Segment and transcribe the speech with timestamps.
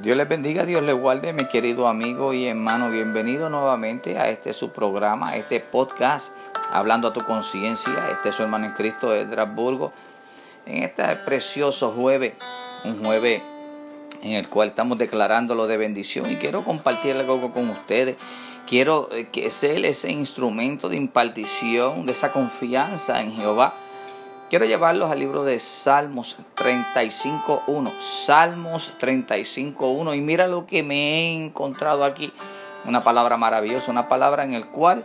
[0.00, 2.90] Dios les bendiga, Dios les guarde, mi querido amigo y hermano.
[2.90, 6.32] Bienvenido nuevamente a este su programa, a este podcast,
[6.72, 8.08] Hablando a tu conciencia.
[8.10, 9.92] Este es su hermano en Cristo de Estrasburgo.
[10.64, 12.32] En este precioso jueves,
[12.86, 13.42] un jueves
[14.22, 18.16] en el cual estamos declarando lo de bendición y quiero compartir algo con ustedes.
[18.66, 23.74] Quiero eh, que sea ese instrumento de impartición, de esa confianza en Jehová
[24.50, 27.88] Quiero llevarlos al libro de Salmos 35.1.
[28.00, 30.16] Salmos 35.1.
[30.16, 32.32] Y mira lo que me he encontrado aquí.
[32.84, 35.04] Una palabra maravillosa, una palabra en el cual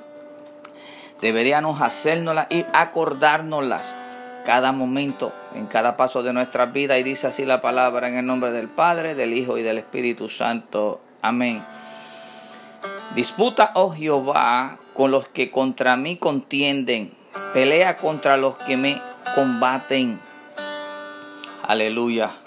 [1.22, 3.94] deberíamos hacérnosla y acordárnoslas
[4.48, 6.98] cada momento, en cada paso de nuestra vida.
[6.98, 10.28] Y dice así la palabra en el nombre del Padre, del Hijo y del Espíritu
[10.28, 11.02] Santo.
[11.22, 11.64] Amén.
[13.14, 17.14] Disputa, oh Jehová, con los que contra mí contienden.
[17.54, 19.00] Pelea contra los que me
[19.36, 20.20] combaten.
[21.62, 22.38] Aleluya.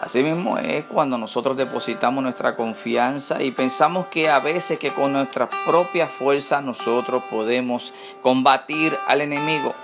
[0.00, 5.12] Así mismo es cuando nosotros depositamos nuestra confianza y pensamos que a veces que con
[5.12, 9.74] nuestra propia fuerza nosotros podemos combatir al enemigo,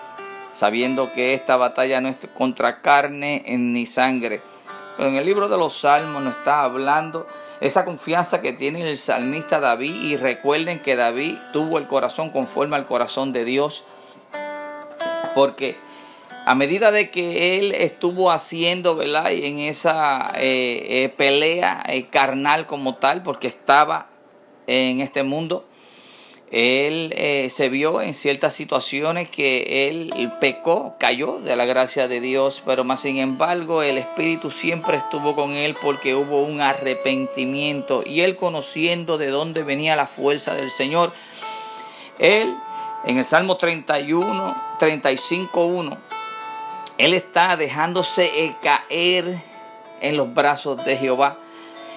[0.54, 4.42] sabiendo que esta batalla no es contra carne ni sangre.
[4.96, 7.27] Pero en el libro de los Salmos nos está hablando
[7.60, 12.77] esa confianza que tiene el salmista David y recuerden que David tuvo el corazón conforme
[12.77, 13.82] al corazón de Dios
[15.34, 15.77] porque
[16.44, 19.30] a medida de que él estuvo haciendo, ¿verdad?
[19.30, 24.08] En esa eh, eh, pelea eh, carnal como tal, porque estaba
[24.66, 25.66] en este mundo,
[26.50, 27.14] él
[27.50, 32.84] se vio en ciertas situaciones que él pecó, cayó de la gracia de Dios, pero
[32.84, 38.36] más sin embargo el Espíritu siempre estuvo con él porque hubo un arrepentimiento y él
[38.36, 41.12] conociendo de dónde venía la fuerza del Señor,
[42.19, 42.55] él
[43.05, 45.98] en el Salmo 31, 35, 1,
[46.98, 49.40] él está dejándose caer
[50.01, 51.39] en los brazos de Jehová.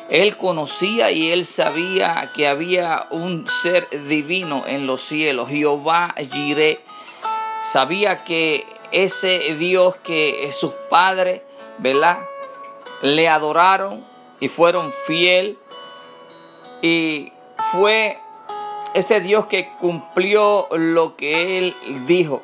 [0.09, 6.79] Él conocía y él sabía que había un ser divino en los cielos, Jehová Jireh.
[7.63, 11.41] Sabía que ese Dios que sus padres,
[11.79, 12.19] ¿verdad?
[13.01, 14.03] Le adoraron
[14.39, 15.57] y fueron fiel
[16.81, 17.31] y
[17.71, 18.19] fue
[18.95, 21.75] ese Dios que cumplió lo que él
[22.07, 22.41] dijo.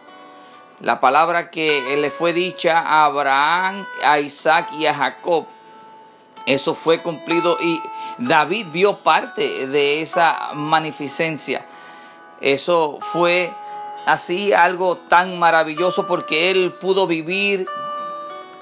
[0.82, 5.46] La palabra que le fue dicha a Abraham, a Isaac y a Jacob.
[6.46, 7.82] Eso fue cumplido y
[8.18, 11.66] David vio parte de esa magnificencia.
[12.42, 13.54] Eso fue
[14.06, 17.66] así algo tan maravilloso porque él pudo vivir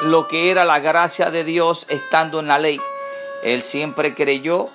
[0.02, 2.80] lo que era la gracia de Dios estando en la ley.
[3.42, 4.68] Él siempre creyó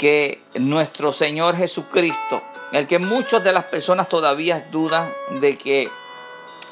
[0.00, 5.90] que nuestro Señor Jesucristo, el que muchas de las personas todavía dudan de que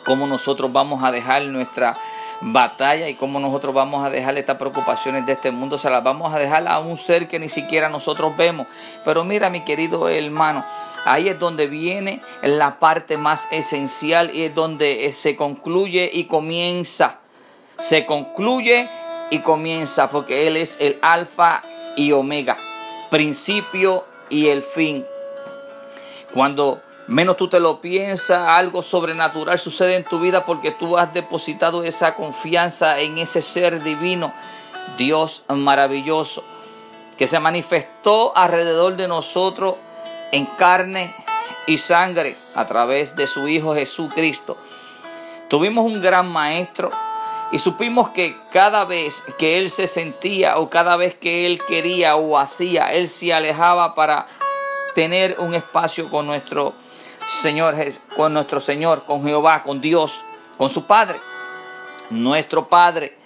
[0.06, 1.94] cómo nosotros vamos a dejar nuestra
[2.40, 6.32] batalla y cómo nosotros vamos a dejar estas preocupaciones de este mundo, se las vamos
[6.32, 8.66] a dejar a un ser que ni siquiera nosotros vemos.
[9.04, 10.64] Pero mira mi querido hermano,
[11.04, 17.18] ahí es donde viene la parte más esencial y es donde se concluye y comienza.
[17.78, 18.88] Se concluye
[19.28, 21.62] y comienza porque Él es el alfa
[21.94, 22.56] y omega
[23.10, 25.04] principio y el fin.
[26.32, 31.12] Cuando menos tú te lo piensas, algo sobrenatural sucede en tu vida porque tú has
[31.14, 34.32] depositado esa confianza en ese ser divino,
[34.96, 36.44] Dios maravilloso,
[37.16, 39.76] que se manifestó alrededor de nosotros
[40.32, 41.14] en carne
[41.66, 44.56] y sangre a través de su Hijo Jesucristo.
[45.48, 46.90] Tuvimos un gran maestro
[47.50, 52.16] y supimos que cada vez que él se sentía o cada vez que él quería
[52.16, 54.26] o hacía, él se alejaba para
[54.94, 56.74] tener un espacio con nuestro
[57.26, 57.74] Señor,
[58.16, 60.22] con nuestro Señor, con Jehová, con Dios,
[60.58, 61.18] con su Padre,
[62.10, 63.16] nuestro Padre.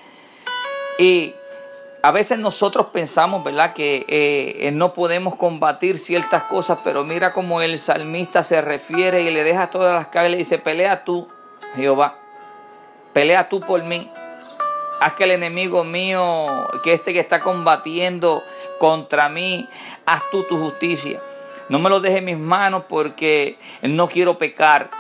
[0.99, 1.35] Y
[2.03, 7.61] a veces nosotros pensamos, ¿verdad?, que eh, no podemos combatir ciertas cosas, pero mira cómo
[7.61, 11.27] el salmista se refiere y le deja todas las cargas y dice, pelea tú,
[11.75, 12.22] Jehová
[13.13, 14.11] Pelea tú por mí.
[15.01, 18.43] Haz que el enemigo mío, que este que está combatiendo
[18.79, 19.69] contra mí,
[20.07, 21.21] haz tú tu justicia.
[21.69, 24.91] No me lo dejes en mis manos porque no quiero pecar.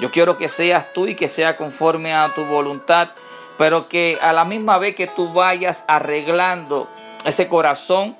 [0.00, 3.10] Yo quiero que seas tú y que sea conforme a tu voluntad,
[3.56, 6.88] pero que a la misma vez que tú vayas arreglando
[7.24, 8.16] ese corazón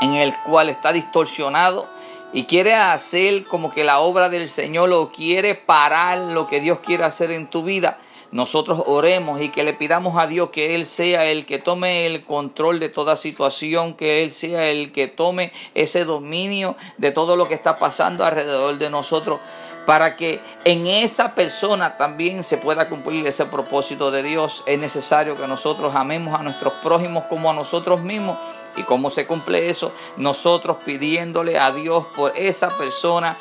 [0.00, 1.86] en el cual está distorsionado
[2.32, 6.78] y quiere hacer como que la obra del Señor lo quiere parar, lo que Dios
[6.78, 7.98] quiere hacer en tu vida
[8.32, 12.24] nosotros oremos y que le pidamos a Dios que Él sea el que tome el
[12.24, 17.46] control de toda situación, que Él sea el que tome ese dominio de todo lo
[17.46, 19.40] que está pasando alrededor de nosotros
[19.86, 24.62] para que en esa persona también se pueda cumplir ese propósito de Dios.
[24.66, 28.38] Es necesario que nosotros amemos a nuestros prójimos como a nosotros mismos.
[28.76, 29.90] ¿Y cómo se cumple eso?
[30.16, 33.36] Nosotros pidiéndole a Dios por esa persona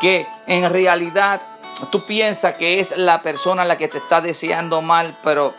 [0.00, 1.42] que en realidad
[1.90, 5.54] tú piensas que es la persona la que te está deseando mal, pero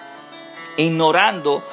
[0.78, 1.64] ignorando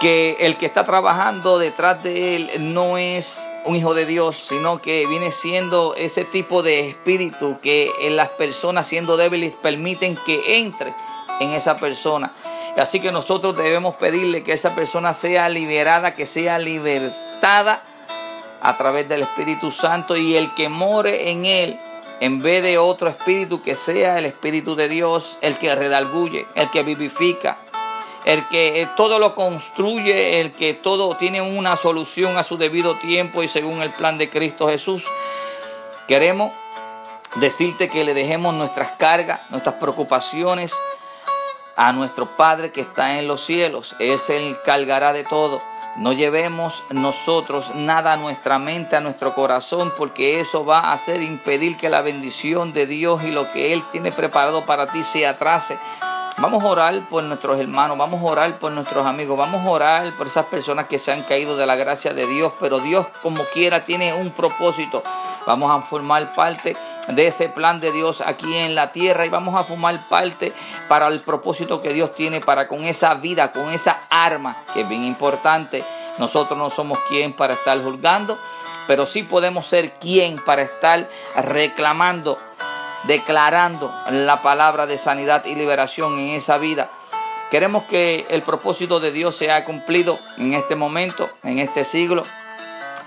[0.00, 4.78] que el que está trabajando detrás de él no es un hijo de Dios, sino
[4.78, 10.92] que viene siendo ese tipo de espíritu que las personas siendo débiles permiten que entre
[11.40, 12.32] en esa persona.
[12.78, 17.82] Así que nosotros debemos pedirle que esa persona sea liberada, que sea libertada
[18.62, 21.78] a través del Espíritu Santo y el que more en él
[22.20, 26.70] en vez de otro espíritu que sea el espíritu de Dios, el que redalguye, el
[26.70, 27.58] que vivifica,
[28.26, 33.42] el que todo lo construye, el que todo tiene una solución a su debido tiempo
[33.42, 35.06] y según el plan de Cristo Jesús.
[36.06, 36.52] Queremos
[37.36, 40.74] decirte que le dejemos nuestras cargas, nuestras preocupaciones
[41.76, 43.96] a nuestro Padre que está en los cielos.
[43.98, 45.62] Él se encargará de todo.
[45.96, 51.20] No llevemos nosotros nada a nuestra mente, a nuestro corazón, porque eso va a hacer
[51.20, 55.26] impedir que la bendición de Dios y lo que Él tiene preparado para ti se
[55.26, 55.78] atrase.
[56.38, 60.10] Vamos a orar por nuestros hermanos, vamos a orar por nuestros amigos, vamos a orar
[60.16, 63.42] por esas personas que se han caído de la gracia de Dios, pero Dios como
[63.52, 65.02] quiera tiene un propósito.
[65.46, 66.76] Vamos a formar parte
[67.08, 70.52] de ese plan de Dios aquí en la tierra y vamos a formar parte
[70.88, 74.88] para el propósito que Dios tiene para con esa vida, con esa arma que es
[74.88, 75.82] bien importante.
[76.18, 78.38] Nosotros no somos quien para estar juzgando,
[78.86, 82.38] pero sí podemos ser quien para estar reclamando
[83.04, 86.90] declarando la palabra de sanidad y liberación en esa vida.
[87.50, 92.22] Queremos que el propósito de Dios sea cumplido en este momento, en este siglo.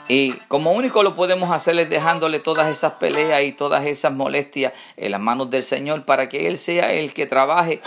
[0.07, 4.73] Y como único lo podemos hacer es dejándole todas esas peleas y todas esas molestias
[4.97, 7.81] en las manos del Señor para que Él sea el que trabaje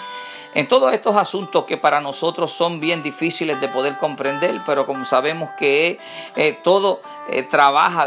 [0.55, 5.05] en todos estos asuntos que para nosotros son bien difíciles de poder comprender, pero como
[5.05, 5.99] sabemos que
[6.35, 8.07] eh, todo eh, trabaja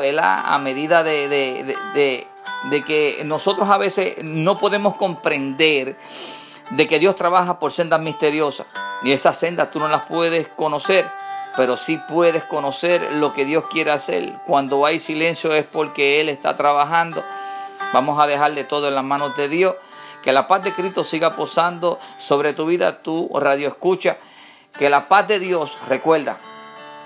[0.55, 2.27] a medida de, de
[2.63, 5.95] de que nosotros a veces no podemos comprender
[6.71, 8.67] de que Dios trabaja por sendas misteriosas.
[9.01, 11.05] Y esas sendas tú no las puedes conocer,
[11.55, 14.33] pero sí puedes conocer lo que Dios quiere hacer.
[14.45, 17.23] Cuando hay silencio es porque Él está trabajando.
[17.93, 19.75] Vamos a dejarle todo en las manos de Dios.
[20.23, 24.17] Que la paz de Cristo siga posando sobre tu vida, tu radio escucha.
[24.77, 26.37] Que la paz de Dios, recuerda,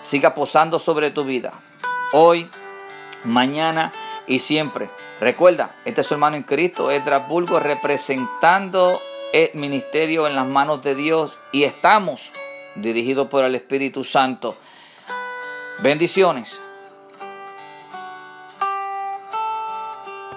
[0.02, 1.54] siga posando sobre tu vida.
[2.12, 2.50] Hoy,
[3.24, 3.92] mañana
[4.28, 4.90] y siempre.
[5.20, 9.00] Recuerda, este es su hermano en Cristo, Edras Bulgo, representando
[9.32, 12.32] el ministerio en las manos de Dios y estamos
[12.76, 14.56] dirigidos por el Espíritu Santo.
[15.82, 16.60] Bendiciones.